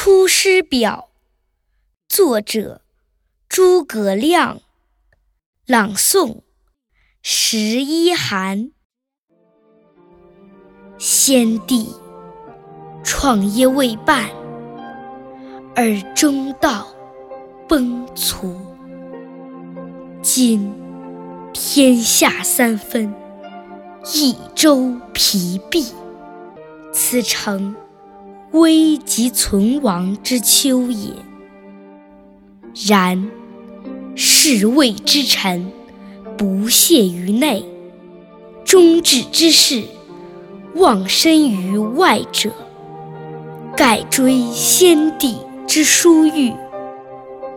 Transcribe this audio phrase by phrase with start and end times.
[0.00, 1.08] 出师表》，
[2.08, 2.82] 作者
[3.48, 4.60] 诸葛亮，
[5.66, 6.42] 朗诵
[7.20, 8.70] 十一寒。
[10.98, 11.92] 先帝
[13.02, 14.30] 创业未半，
[15.74, 16.86] 而中道
[17.68, 18.56] 崩殂。
[20.22, 20.72] 今
[21.52, 23.12] 天下三分，
[24.14, 25.92] 益州疲弊，
[26.92, 27.74] 此诚
[28.52, 31.10] 危急存亡之秋也。
[32.86, 33.30] 然
[34.14, 35.70] 侍卫之臣
[36.36, 37.64] 不懈于内，
[38.64, 39.82] 忠志之士
[40.76, 42.50] 忘身于外者，
[43.76, 46.52] 盖追先帝之殊遇，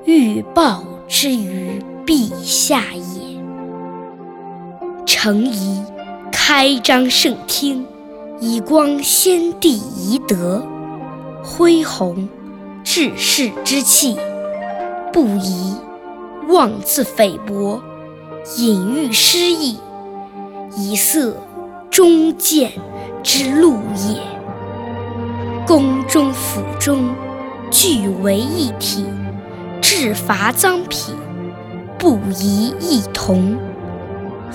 [0.05, 3.39] 欲报之于陛下也。
[5.05, 5.81] 诚宜
[6.31, 7.85] 开张圣听，
[8.39, 10.65] 以光先帝遗德，
[11.43, 12.29] 恢弘
[12.83, 14.17] 志士之气，
[15.11, 15.75] 不宜
[16.47, 17.81] 妄自菲薄，
[18.57, 19.79] 隐喻失意，
[20.77, 21.33] 以塞
[21.89, 22.71] 忠谏
[23.23, 24.21] 之路也。
[25.65, 27.09] 宫中府中
[27.71, 29.05] 俱为一体，
[29.81, 31.15] 制罚赃品
[31.97, 33.57] 不宜异同。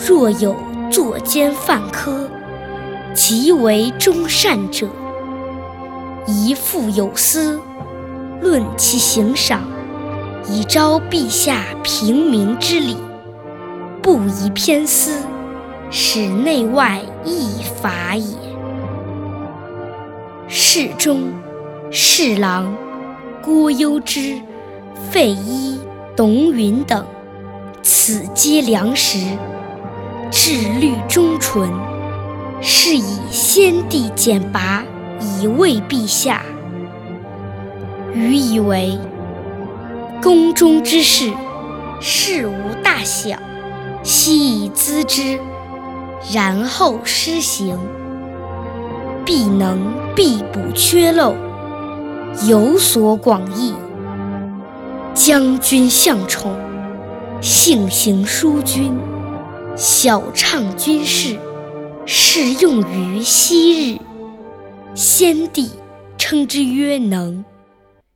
[0.07, 0.55] 若有
[0.91, 2.29] 作奸犯科，
[3.15, 4.89] 极为忠善者，
[6.27, 7.61] 宜付有司，
[8.41, 9.63] 论其刑赏，
[10.49, 12.97] 以昭陛下平明之理，
[14.03, 15.23] 不宜偏私，
[15.91, 18.25] 使内外异法也。
[20.49, 21.33] 侍中、
[21.91, 22.75] 侍郎
[23.43, 24.41] 郭攸之、
[25.11, 25.79] 费祎、
[26.17, 27.05] 董允等，
[27.83, 29.19] 此皆良实。
[30.31, 31.71] 志虑忠纯，
[32.61, 34.85] 是以先帝简拔
[35.21, 36.43] 以慰陛下。
[38.15, 38.99] 余以为，
[40.23, 41.31] 宫中之事，
[42.01, 43.37] 事无大小，
[44.03, 45.39] 悉以咨之，
[46.33, 47.79] 然后施行，
[49.25, 49.79] 必能
[50.15, 51.35] 必补缺漏，
[52.49, 53.75] 有所广益。
[55.13, 56.55] 将军向宠，
[57.41, 58.97] 性行淑均。
[59.77, 61.39] 晓畅军事，
[62.07, 63.99] 适用于昔日。
[64.97, 65.69] 先帝
[66.17, 67.45] 称之曰能，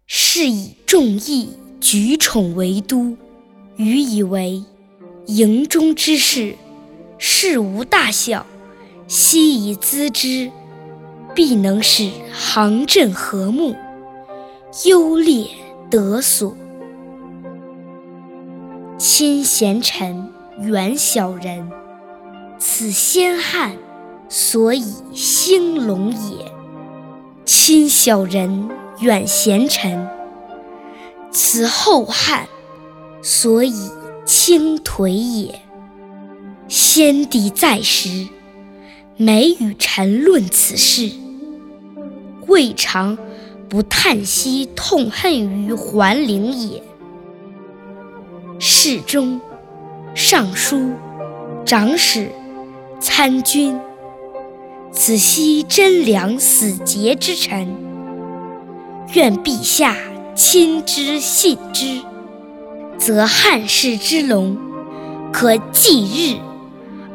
[0.07, 3.19] 是以众议举宠为都。
[3.77, 4.65] 予以为
[5.27, 6.55] 营中之事，
[7.19, 8.47] 事无大小，
[9.07, 10.51] 悉以咨之，
[11.35, 13.77] 必能使行阵和睦，
[14.87, 15.49] 优劣
[15.91, 16.57] 得所。
[18.97, 20.33] 亲贤臣。
[20.63, 21.71] 远小人，
[22.59, 23.79] 此先汉
[24.29, 26.45] 所以兴隆也；
[27.63, 30.09] 亲小人，远贤臣，
[31.31, 32.49] 此后汉
[33.21, 33.91] 所以
[34.25, 35.61] 倾颓也。
[36.69, 38.29] 先帝在时，
[39.19, 41.11] 每与臣论此事，
[42.47, 43.19] 未尝
[43.69, 46.83] 不叹息痛恨于桓灵也。
[48.59, 49.39] 侍中。
[50.15, 50.93] 尚书、
[51.65, 52.33] 长史、
[52.99, 53.79] 参军，
[54.93, 57.67] 此悉贞良死节之臣，
[59.15, 59.97] 愿陛下
[60.35, 62.01] 亲之信之，
[62.99, 64.57] 则汉室之隆，
[65.33, 66.37] 可继日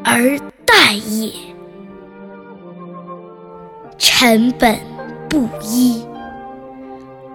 [0.03, 1.31] 而待也。
[3.97, 4.80] 臣本
[5.30, 6.02] 布衣，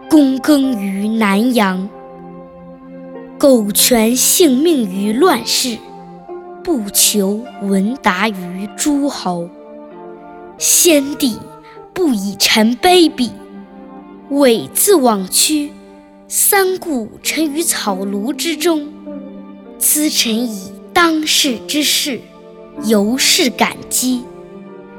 [0.08, 1.88] 躬耕于南阳。
[3.38, 5.78] 苟全性命于乱世，
[6.62, 9.48] 不求闻达于诸侯。
[10.60, 11.38] 先帝
[11.94, 13.30] 不以臣卑鄙，
[14.30, 15.72] 猥自枉屈，
[16.28, 18.86] 三顾臣于草庐之中，
[19.78, 22.20] 咨臣以当世之事，
[22.84, 24.22] 由是感激，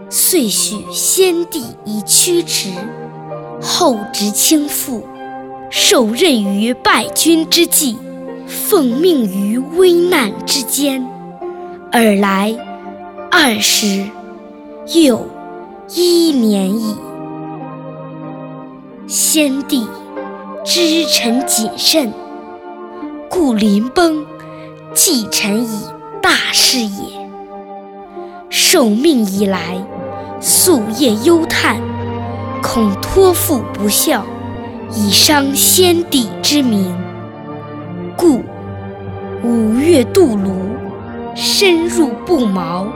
[0.09, 2.71] 遂许先帝以驱驰，
[3.61, 5.03] 后值倾覆，
[5.69, 7.95] 受任于败军之际。
[8.47, 11.07] 奉命于危难之间，
[11.91, 12.57] 尔来
[13.29, 14.09] 二十
[14.95, 15.25] 又
[15.93, 16.95] 一年矣。
[19.07, 19.85] 先帝
[20.63, 22.13] 知臣谨慎，
[23.29, 24.25] 故临崩
[24.93, 25.79] 寄臣以
[26.21, 27.29] 大事也。
[28.49, 29.85] 受命以来，
[30.39, 31.81] 夙夜忧叹，
[32.63, 34.23] 恐托付不效，
[34.95, 36.95] 以伤先帝之名。
[38.15, 38.41] 故
[39.43, 40.53] 五月渡泸，
[41.35, 42.87] 深入不毛。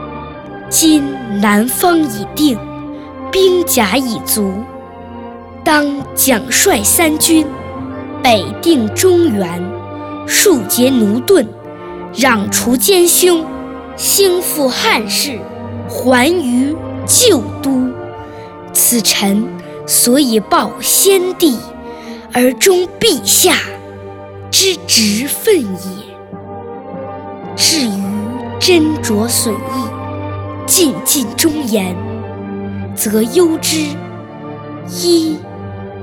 [0.70, 1.04] 今
[1.42, 2.58] 南方已定，
[3.30, 4.52] 兵甲已足，
[5.64, 7.46] 当奖率三军，
[8.22, 9.62] 北定中原，
[10.26, 11.46] 庶竭奴钝，
[12.14, 13.44] 攘除奸凶，
[13.96, 15.38] 兴复汉室，
[15.88, 16.74] 还于
[17.06, 17.90] 旧都。
[18.72, 19.46] 此臣
[19.86, 21.58] 所以报先帝，
[22.32, 23.54] 而忠陛下
[24.50, 26.06] 之职分也。
[27.56, 28.02] 至于
[28.60, 29.88] 斟酌损益，
[30.66, 31.96] 尽尽忠言，
[32.96, 33.76] 则攸之
[34.88, 35.36] 伊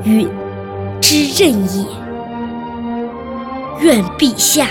[0.03, 0.29] 允
[1.01, 1.85] 之任也。
[3.81, 4.67] 愿陛下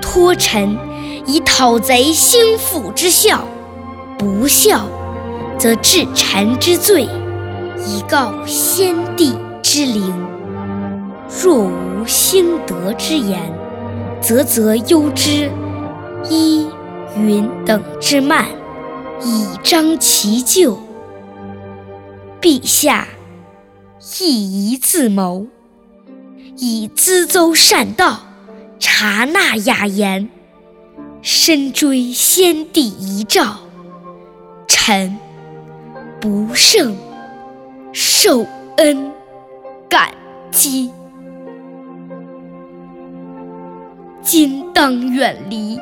[0.00, 0.78] 托臣
[1.26, 3.40] 以讨贼兴复之效，
[4.16, 4.86] 不效，
[5.58, 7.06] 则治臣之罪，
[7.84, 10.14] 以告先帝之灵。
[11.42, 13.52] 若无兴德之言，
[14.20, 15.50] 则则攸之。
[16.28, 16.66] 依
[17.18, 18.46] 允等之慢，
[19.22, 20.78] 以彰其咎。
[22.46, 23.08] 陛下
[24.20, 25.48] 亦宜自谋，
[26.58, 28.20] 以咨邹善道，
[28.78, 30.30] 察纳雅言，
[31.22, 33.56] 深追先帝遗诏。
[34.68, 35.18] 臣
[36.20, 36.96] 不胜
[37.92, 38.46] 受
[38.76, 39.10] 恩
[39.88, 40.14] 感
[40.52, 40.92] 激，
[44.22, 45.80] 今当远离。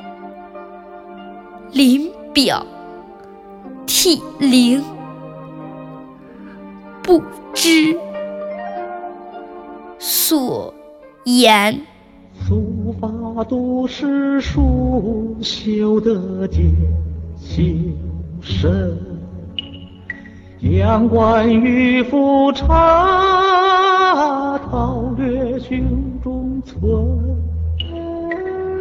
[1.73, 2.65] 临表
[3.85, 4.83] 涕零，
[7.05, 7.23] 不
[7.53, 7.97] 知
[9.99, 10.73] 所
[11.25, 11.83] 言。
[12.49, 16.65] 书法读诗书，修得见
[17.39, 17.63] 修
[18.41, 18.97] 身。
[20.61, 25.79] 阳关玉斧插，韬略胸
[26.23, 26.83] 中存。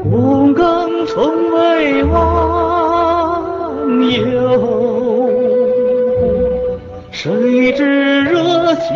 [0.05, 5.29] 五更从未忘，有
[7.11, 8.12] 谁知
[8.75, 8.89] 见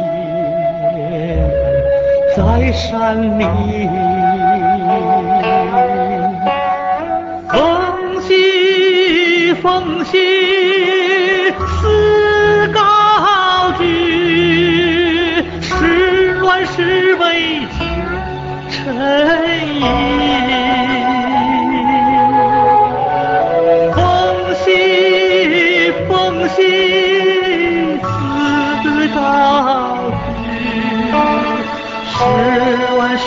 [2.35, 3.45] 在山里？
[7.49, 10.17] 风起风起，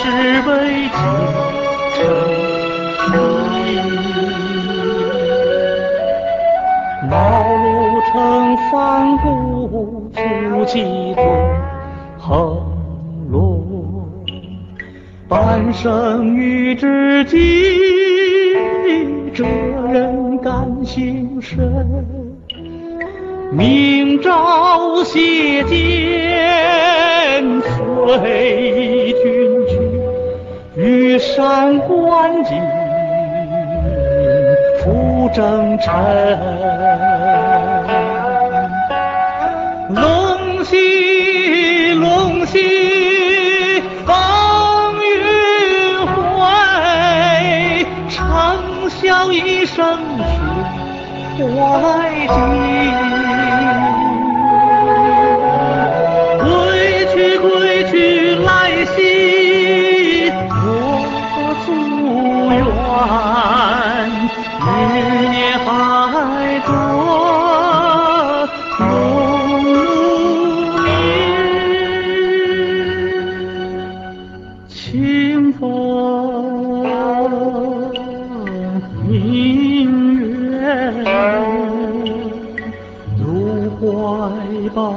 [0.03, 0.49] 十万世为
[0.89, 0.91] 君
[1.93, 2.01] 称
[7.07, 7.13] 茅
[7.45, 7.63] 庐
[8.11, 10.19] 城翻古足
[10.65, 10.73] 几
[11.13, 11.21] 多
[12.17, 12.27] 横
[13.29, 13.63] 落，
[15.27, 17.37] 半生与知己，
[19.33, 21.59] 这人感情深。
[23.51, 25.71] 明朝谢剑
[27.61, 29.23] 随君
[29.67, 29.80] 去，
[30.73, 32.57] 玉山观景
[34.79, 35.93] 复征尘。
[39.89, 44.15] 龙戏龙戏风
[45.03, 48.57] 云会，长
[48.89, 49.99] 啸一声
[51.35, 53.10] 血怀瑾。
[83.81, 83.87] 怀
[84.75, 84.93] 抱，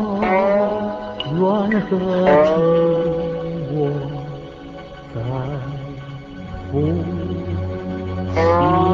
[1.33, 2.53] 暖和听
[3.73, 3.77] 我
[5.15, 5.17] 在
[6.71, 6.73] 呼
[8.35, 8.94] 吸。